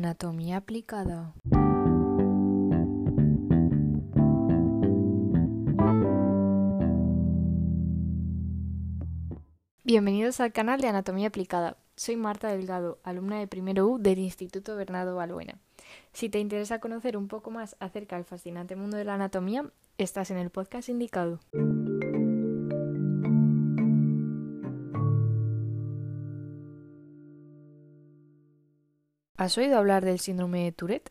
Anatomía 0.00 0.56
aplicada. 0.56 1.34
Bienvenidos 9.84 10.40
al 10.40 10.52
canal 10.54 10.80
de 10.80 10.88
Anatomía 10.88 11.28
aplicada. 11.28 11.76
Soy 11.96 12.16
Marta 12.16 12.48
Delgado, 12.48 12.98
alumna 13.02 13.38
de 13.38 13.46
primero 13.46 13.88
U 13.88 13.98
del 13.98 14.20
Instituto 14.20 14.74
Bernardo 14.74 15.16
Balbuena. 15.16 15.58
Si 16.14 16.30
te 16.30 16.38
interesa 16.38 16.80
conocer 16.80 17.18
un 17.18 17.28
poco 17.28 17.50
más 17.50 17.76
acerca 17.78 18.16
del 18.16 18.24
fascinante 18.24 18.76
mundo 18.76 18.96
de 18.96 19.04
la 19.04 19.16
anatomía, 19.16 19.70
estás 19.98 20.30
en 20.30 20.38
el 20.38 20.48
podcast 20.48 20.88
indicado. 20.88 21.40
¿Has 29.40 29.56
oído 29.56 29.78
hablar 29.78 30.04
del 30.04 30.20
síndrome 30.20 30.64
de 30.64 30.72
Tourette? 30.72 31.10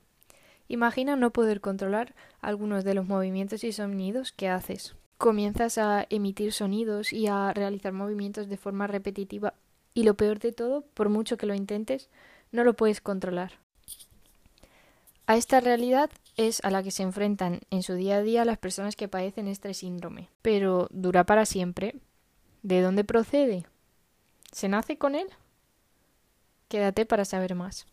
Imagina 0.68 1.16
no 1.16 1.32
poder 1.32 1.62
controlar 1.62 2.14
algunos 2.42 2.84
de 2.84 2.94
los 2.94 3.08
movimientos 3.08 3.64
y 3.64 3.72
sonidos 3.72 4.32
que 4.32 4.48
haces. 4.48 4.96
Comienzas 5.18 5.80
a 5.80 6.06
emitir 6.12 6.54
sonidos 6.54 7.12
y 7.12 7.26
a 7.26 7.52
realizar 7.56 7.92
movimientos 7.92 8.48
de 8.48 8.56
forma 8.58 8.86
repetitiva 8.86 9.56
y 9.96 10.04
lo 10.04 10.14
peor 10.14 10.38
de 10.38 10.52
todo, 10.52 10.84
por 10.94 11.10
mucho 11.10 11.38
que 11.38 11.48
lo 11.48 11.56
intentes, 11.56 12.12
no 12.52 12.64
lo 12.64 12.76
puedes 12.76 13.02
controlar. 13.02 13.54
A 15.26 15.36
esta 15.36 15.59
realidad 15.59 16.12
es 16.38 16.64
a 16.64 16.70
la 16.70 16.84
que 16.84 16.92
se 16.92 17.02
enfrentan 17.02 17.62
en 17.72 17.82
su 17.82 17.96
día 17.96 18.18
a 18.18 18.22
día 18.22 18.46
las 18.46 18.59
personas 18.59 18.96
que 18.96 19.08
padecen 19.08 19.48
este 19.48 19.73
síndrome. 19.73 20.30
Pero 20.44 20.88
¿dura 20.92 21.23
para 21.23 21.48
siempre? 21.48 21.96
¿De 22.62 22.82
dónde 22.82 23.04
procede? 23.04 23.66
¿Se 24.52 24.70
nace 24.70 25.00
con 25.00 25.16
él? 25.16 25.30
Quédate 26.68 27.08
para 27.08 27.26
saber 27.26 27.56
más. 27.56 27.88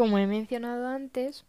Como 0.00 0.16
he 0.16 0.26
mencionado 0.26 0.86
antes, 0.86 1.44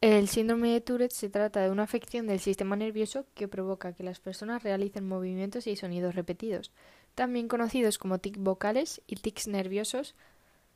el 0.00 0.26
síndrome 0.26 0.72
de 0.72 0.80
Tourette 0.80 1.12
se 1.12 1.30
trata 1.30 1.60
de 1.60 1.70
una 1.70 1.84
afección 1.84 2.26
del 2.26 2.40
sistema 2.40 2.74
nervioso 2.74 3.26
que 3.34 3.46
provoca 3.46 3.92
que 3.92 4.02
las 4.02 4.18
personas 4.18 4.64
realicen 4.64 5.06
movimientos 5.06 5.68
y 5.68 5.76
sonidos 5.76 6.16
repetidos, 6.16 6.72
también 7.14 7.46
conocidos 7.46 7.96
como 7.96 8.18
tics 8.18 8.40
vocales 8.40 9.02
y 9.06 9.14
tics 9.14 9.46
nerviosos, 9.46 10.16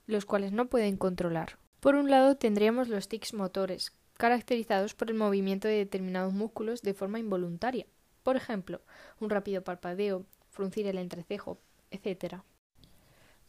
los 0.06 0.24
cuales 0.24 0.52
no 0.52 0.68
pueden 0.68 0.96
controlar. 0.96 1.58
Por 1.80 1.96
un 1.96 2.12
lado 2.12 2.36
tendríamos 2.36 2.86
los 2.86 3.08
tics 3.08 3.34
motores, 3.34 3.90
caracterizados 4.16 4.94
por 4.94 5.10
el 5.10 5.16
movimiento 5.16 5.66
de 5.66 5.78
determinados 5.78 6.32
músculos 6.32 6.82
de 6.82 6.94
forma 6.94 7.18
involuntaria. 7.18 7.86
Por 8.22 8.36
ejemplo, 8.36 8.82
un 9.18 9.30
rápido 9.30 9.64
parpadeo, 9.64 10.26
fruncir 10.48 10.86
el 10.86 10.98
entrecejo, 10.98 11.58
etc. 11.90 12.36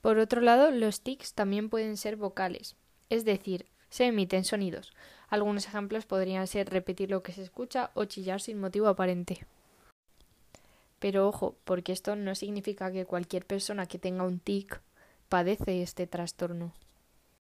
Por 0.02 0.18
otro 0.18 0.42
lado, 0.42 0.72
los 0.72 1.02
tics 1.02 1.36
también 1.36 1.70
pueden 1.70 1.96
ser 1.96 2.16
vocales, 2.16 2.76
es 3.10 3.26
decir, 3.26 3.66
se 3.90 4.06
emiten 4.06 4.44
sonidos. 4.44 4.94
Algunos 5.30 5.68
ejemplos 5.68 6.06
podrían 6.06 6.48
ser 6.48 6.70
repetir 6.70 7.10
lo 7.10 7.24
que 7.24 7.34
se 7.34 7.44
escucha 7.44 7.92
o 7.94 8.06
chillar 8.06 8.42
sin 8.42 8.60
motivo 8.60 8.88
aparente. 8.88 9.46
Pero 11.00 11.28
ojo, 11.28 11.56
porque 11.64 11.92
esto 11.92 12.16
no 12.16 12.36
significa 12.36 12.92
que 12.92 13.06
cualquier 13.06 13.46
persona 13.46 13.86
que 13.86 14.00
tenga 14.00 14.24
un 14.24 14.40
tic 14.40 14.82
padece 15.30 15.82
este 15.82 16.08
trastorno. 16.08 16.74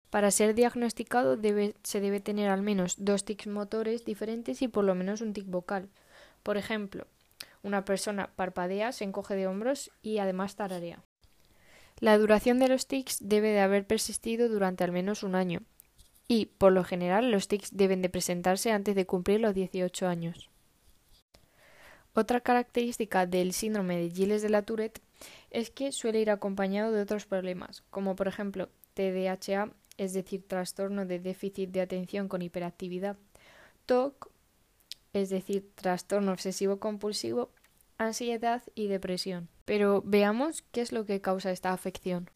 Para 0.09 0.31
ser 0.31 0.56
diagnosticado 0.56 1.38
se 1.84 2.02
debe 2.02 2.20
tener 2.20 2.50
al 2.50 2.62
menos 2.62 2.95
dos 2.97 3.25
tics 3.25 3.47
motores 3.47 4.06
diferentes 4.06 4.62
y 4.62 4.67
por 4.67 4.84
lo 4.84 4.95
menos 4.95 5.22
un 5.22 5.34
tic 5.34 5.45
vocal. 5.45 5.90
Por 6.42 6.58
ejemplo, 6.58 7.06
una 7.62 7.86
persona 7.86 8.31
parpadea, 8.36 8.92
se 8.92 9.03
encoge 9.03 9.36
de 9.36 9.47
hombros 9.47 9.92
y 10.02 10.20
además 10.20 10.56
tararea. 10.56 11.03
La 12.00 12.17
duración 12.17 12.59
de 12.59 12.69
los 12.69 12.88
tics 12.88 13.17
debe 13.19 13.50
de 13.50 13.59
haber 13.59 13.85
persistido 13.85 14.47
durante 14.47 14.84
al 14.84 14.91
menos 14.91 15.24
un 15.24 15.35
año 15.35 15.62
y, 16.29 16.46
por 16.46 16.72
lo 16.72 16.84
general, 16.84 17.31
los 17.31 17.47
tics 17.47 17.75
deben 17.75 18.01
de 18.01 18.09
presentarse 18.09 18.72
antes 18.72 18.96
de 18.96 19.06
cumplir 19.06 19.41
los 19.41 19.53
18 19.53 20.07
años. 20.07 20.50
Otra 22.13 22.40
característica 22.40 23.25
del 23.25 23.53
síndrome 23.53 23.97
de 23.97 24.09
Gilles 24.09 24.41
de 24.41 24.50
la 24.50 24.62
Tourette 24.62 25.01
es 25.51 25.69
que 25.72 25.91
suele 25.91 26.22
ir 26.22 26.29
acompañado 26.29 26.91
de 26.91 27.01
otros 27.01 27.25
problemas, 27.25 27.84
como 27.90 28.16
por 28.16 28.28
ejemplo 28.28 28.69
TDAH, 28.94 29.72
es 29.97 30.13
decir, 30.13 30.47
trastorno 30.47 31.06
de 31.06 31.19
déficit 31.19 31.69
de 31.72 31.81
atención 31.81 32.29
con 32.29 32.41
hiperactividad, 32.41 33.18
TOC, 33.85 34.31
es 35.13 35.29
decir, 35.29 35.69
trastorno 35.75 36.31
obsesivo 36.31 36.79
compulsivo, 36.79 37.51
ansiedad 38.00 38.64
y 38.74 38.88
depresión. 38.88 39.50
Pero 39.66 40.02
veamos 40.04 40.64
qué 40.72 40.82
es 40.82 40.92
lo 40.92 41.06
que 41.06 41.22
causa 41.22 41.52
esta 41.52 41.72
afección. 41.72 42.30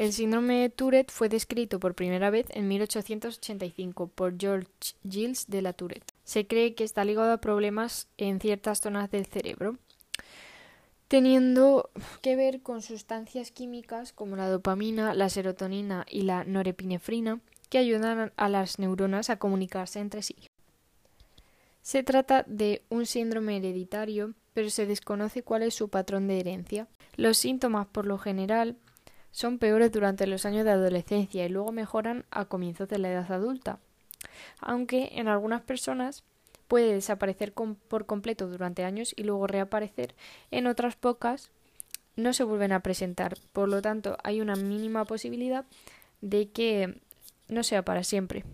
El 0.00 0.14
síndrome 0.14 0.62
de 0.62 0.70
Tourette 0.70 1.10
fue 1.10 1.28
descrito 1.28 1.78
por 1.78 1.94
primera 1.94 2.30
vez 2.30 2.46
en 2.50 2.68
1885 2.68 4.06
por 4.06 4.38
George 4.40 4.66
Gilles 5.06 5.44
de 5.48 5.60
la 5.60 5.74
Tourette. 5.74 6.14
Se 6.24 6.46
cree 6.46 6.74
que 6.74 6.84
está 6.84 7.04
ligado 7.04 7.32
a 7.32 7.42
problemas 7.42 8.08
en 8.16 8.40
ciertas 8.40 8.80
zonas 8.80 9.10
del 9.10 9.26
cerebro, 9.26 9.76
teniendo 11.08 11.90
que 12.22 12.34
ver 12.34 12.62
con 12.62 12.80
sustancias 12.80 13.50
químicas 13.50 14.14
como 14.14 14.36
la 14.36 14.48
dopamina, 14.48 15.12
la 15.12 15.28
serotonina 15.28 16.06
y 16.08 16.22
la 16.22 16.44
norepinefrina, 16.44 17.40
que 17.70 17.78
ayudan 17.78 18.32
a 18.36 18.48
las 18.48 18.78
neuronas 18.78 19.30
a 19.30 19.38
comunicarse 19.38 20.00
entre 20.00 20.22
sí. 20.22 20.36
Se 21.80 22.02
trata 22.02 22.44
de 22.46 22.82
un 22.90 23.06
síndrome 23.06 23.56
hereditario, 23.56 24.34
pero 24.52 24.68
se 24.68 24.84
desconoce 24.84 25.42
cuál 25.42 25.62
es 25.62 25.74
su 25.74 25.88
patrón 25.88 26.28
de 26.28 26.40
herencia. 26.40 26.88
Los 27.16 27.38
síntomas, 27.38 27.86
por 27.86 28.04
lo 28.04 28.18
general, 28.18 28.76
son 29.30 29.58
peores 29.58 29.92
durante 29.92 30.26
los 30.26 30.44
años 30.44 30.64
de 30.64 30.72
adolescencia 30.72 31.46
y 31.46 31.48
luego 31.48 31.72
mejoran 31.72 32.26
a 32.30 32.44
comienzos 32.44 32.88
de 32.88 32.98
la 32.98 33.10
edad 33.10 33.32
adulta, 33.32 33.78
aunque 34.60 35.10
en 35.12 35.28
algunas 35.28 35.62
personas 35.62 36.24
puede 36.68 36.94
desaparecer 36.94 37.52
por 37.52 38.06
completo 38.06 38.48
durante 38.48 38.84
años 38.84 39.14
y 39.16 39.24
luego 39.24 39.46
reaparecer, 39.46 40.14
en 40.50 40.66
otras 40.66 40.96
pocas 40.96 41.50
no 42.16 42.32
se 42.32 42.44
vuelven 42.44 42.72
a 42.72 42.80
presentar. 42.80 43.38
Por 43.52 43.68
lo 43.68 43.80
tanto, 43.80 44.18
hay 44.22 44.40
una 44.40 44.56
mínima 44.56 45.04
posibilidad 45.04 45.64
de 46.20 46.50
que 46.50 47.00
no 47.50 47.62
sea 47.62 47.84
para 47.84 48.04
siempre. 48.04 48.44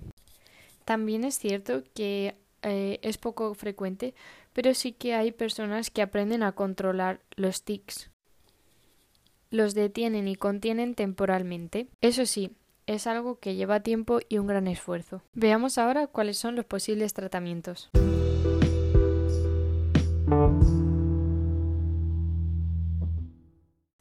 También 0.84 1.25
es 1.25 1.39
cierto 1.39 1.83
que 1.95 2.37
eh, 2.62 2.99
es 3.03 3.19
poco 3.19 3.55
frecuente, 3.55 4.15
pero 4.53 4.75
sí 4.75 4.93
que 4.93 5.15
hay 5.15 5.33
personas 5.33 5.91
que 5.91 6.03
aprenden 6.03 6.43
a 6.43 6.53
controlar 6.53 7.21
los 7.37 7.62
tics. 7.62 8.11
Los 9.51 9.75
detienen 9.75 10.29
y 10.29 10.37
contienen 10.37 10.95
temporalmente. 10.95 11.89
Eso 12.01 12.27
sí, 12.27 12.53
es 12.87 13.07
algo 13.07 13.39
que 13.39 13.55
lleva 13.55 13.81
tiempo 13.81 14.21
y 14.29 14.39
un 14.39 14.47
gran 14.47 14.67
esfuerzo. 14.69 15.23
Veamos 15.34 15.78
ahora 15.78 16.07
cuáles 16.07 16.39
son 16.39 16.57
los 16.57 16.65
posibles 16.65 17.15
tratamientos. 17.15 17.91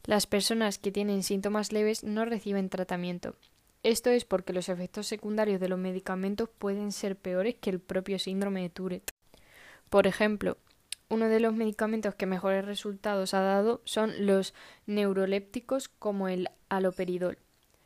Las 0.06 0.28
personas 0.28 0.78
que 0.78 0.92
tienen 0.92 1.24
síntomas 1.24 1.72
leves 1.72 2.04
no 2.04 2.26
reciben 2.26 2.70
tratamiento. 2.70 3.36
Esto 3.86 4.10
es 4.10 4.26
porque 4.26 4.52
los 4.52 4.68
efectos 4.68 5.06
secundarios 5.06 5.60
de 5.60 5.70
los 5.70 5.78
medicamentos 5.78 6.50
pueden 6.50 6.92
ser 6.92 7.16
peores 7.16 7.56
que 7.56 7.70
el 7.70 7.80
propio 7.80 8.18
síndrome 8.18 8.64
de 8.64 8.70
Tourette. 8.70 9.12
Por 9.90 10.08
ejemplo, 10.08 10.58
uno 11.08 11.30
de 11.30 11.40
los 11.40 11.54
medicamentos 11.54 12.16
que 12.16 12.26
mejores 12.26 12.66
resultados 12.66 13.36
ha 13.36 13.42
dado 13.42 13.82
son 13.86 14.26
los 14.26 14.56
neurolépticos 14.88 15.88
como 15.88 16.28
el 16.28 16.50
aloperidol 16.68 17.38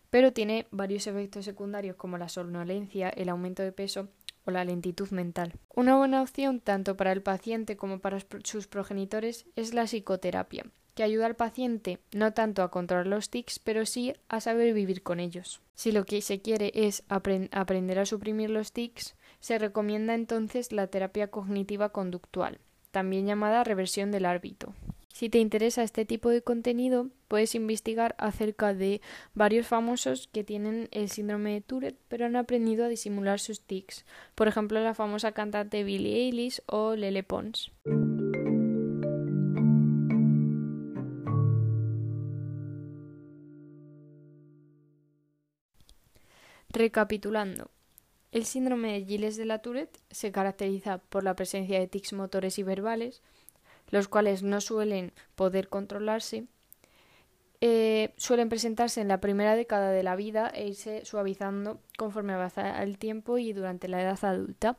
pero 0.09 0.33
tiene 0.33 0.67
varios 0.71 1.07
efectos 1.07 1.45
secundarios 1.45 1.95
como 1.95 2.17
la 2.17 2.29
somnolencia, 2.29 3.09
el 3.09 3.29
aumento 3.29 3.63
de 3.63 3.71
peso 3.71 4.09
o 4.45 4.51
la 4.51 4.65
lentitud 4.65 5.09
mental. 5.11 5.53
Una 5.75 5.97
buena 5.97 6.21
opción 6.21 6.59
tanto 6.59 6.97
para 6.97 7.11
el 7.11 7.21
paciente 7.21 7.77
como 7.77 7.99
para 7.99 8.19
sus 8.43 8.67
progenitores 8.67 9.45
es 9.55 9.73
la 9.73 9.83
psicoterapia, 9.85 10.65
que 10.99 11.03
ayuda 11.03 11.27
al 11.27 11.37
paciente 11.37 11.99
no 12.11 12.33
tanto 12.33 12.61
a 12.61 12.71
controlar 12.71 13.07
los 13.07 13.29
tics, 13.29 13.59
pero 13.59 13.85
sí 13.85 14.11
a 14.27 14.41
saber 14.41 14.73
vivir 14.73 15.01
con 15.01 15.21
ellos. 15.21 15.61
Si 15.73 15.93
lo 15.93 16.03
que 16.03 16.21
se 16.21 16.41
quiere 16.41 16.73
es 16.75 17.03
aprender 17.07 17.99
a 17.99 18.05
suprimir 18.05 18.49
los 18.49 18.73
tics, 18.73 19.15
se 19.39 19.57
recomienda 19.57 20.13
entonces 20.13 20.73
la 20.73 20.87
terapia 20.87 21.31
cognitiva 21.31 21.87
conductual, 21.93 22.59
también 22.91 23.27
llamada 23.27 23.63
reversión 23.63 24.11
del 24.11 24.25
árbitro. 24.25 24.73
Si 25.07 25.29
te 25.29 25.37
interesa 25.37 25.83
este 25.83 26.03
tipo 26.03 26.31
de 26.31 26.41
contenido, 26.41 27.07
puedes 27.29 27.55
investigar 27.55 28.13
acerca 28.17 28.73
de 28.73 28.99
varios 29.33 29.67
famosos 29.67 30.27
que 30.27 30.43
tienen 30.43 30.89
el 30.91 31.09
síndrome 31.09 31.53
de 31.53 31.61
Tourette 31.61 32.01
pero 32.09 32.25
han 32.25 32.35
aprendido 32.35 32.83
a 32.83 32.89
disimular 32.89 33.39
sus 33.39 33.61
tics. 33.61 34.03
Por 34.35 34.49
ejemplo, 34.49 34.83
la 34.83 34.95
famosa 34.95 35.31
cantante 35.31 35.85
Billie 35.85 36.25
Eilish 36.25 36.61
o 36.65 36.97
Lele 36.97 37.23
Pons. 37.23 37.71
Recapitulando, 46.71 47.71
El 48.31 48.45
síndrome 48.45 48.93
de 48.93 49.05
Gilles 49.05 49.37
de 49.37 49.45
la 49.45 49.59
Tourette 49.59 49.99
se 50.11 50.31
caracteriza 50.31 50.99
por 50.99 51.23
la 51.23 51.35
presencia 51.35 51.79
de 51.79 51.87
tics 51.87 52.13
motores 52.13 52.59
y 52.59 52.63
verbales, 52.63 53.23
los 53.89 54.07
cuales 54.07 54.43
no 54.43 54.61
suelen 54.61 55.11
poder 55.35 55.67
controlarse, 55.67 56.45
eh, 57.61 58.13
suelen 58.17 58.47
presentarse 58.47 59.01
en 59.01 59.07
la 59.07 59.19
primera 59.19 59.55
década 59.55 59.91
de 59.91 60.03
la 60.03 60.15
vida 60.15 60.47
e 60.47 60.67
irse 60.67 61.03
suavizando 61.05 61.81
conforme 61.97 62.33
avanza 62.33 62.83
el 62.83 62.99
tiempo 62.99 63.39
y 63.39 63.51
durante 63.51 63.87
la 63.87 64.01
edad 64.01 64.19
adulta. 64.21 64.77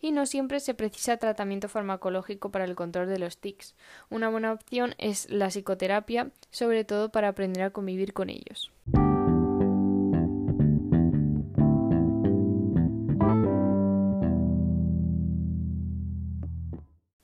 Y 0.00 0.12
no 0.12 0.24
siempre 0.24 0.58
se 0.58 0.72
precisa 0.72 1.18
tratamiento 1.18 1.68
farmacológico 1.68 2.50
para 2.50 2.64
el 2.64 2.74
control 2.74 3.08
de 3.08 3.18
los 3.18 3.36
tics. 3.38 3.76
Una 4.08 4.30
buena 4.30 4.52
opción 4.52 4.94
es 4.96 5.30
la 5.30 5.50
psicoterapia, 5.50 6.30
sobre 6.50 6.84
todo 6.84 7.10
para 7.12 7.28
aprender 7.28 7.62
a 7.62 7.70
convivir 7.70 8.14
con 8.14 8.30
ellos. 8.30 8.72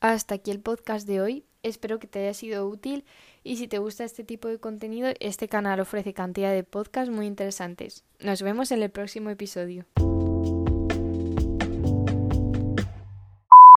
Hasta 0.02 0.34
aquí 0.34 0.50
el 0.50 0.58
podcast 0.58 1.06
de 1.06 1.20
hoy. 1.20 1.44
Espero 1.62 2.00
que 2.00 2.08
te 2.08 2.18
haya 2.18 2.34
sido 2.34 2.66
útil 2.66 3.04
y 3.44 3.56
si 3.56 3.68
te 3.68 3.78
gusta 3.78 4.02
este 4.02 4.24
tipo 4.24 4.48
de 4.48 4.58
contenido, 4.58 5.08
este 5.20 5.46
canal 5.46 5.78
ofrece 5.78 6.12
cantidad 6.12 6.52
de 6.52 6.64
podcasts 6.64 7.14
muy 7.14 7.26
interesantes. 7.26 8.02
Nos 8.18 8.42
vemos 8.42 8.72
en 8.72 8.82
el 8.82 8.90
próximo 8.90 9.30
episodio. 9.30 9.86